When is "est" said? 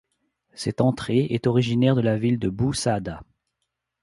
1.29-1.45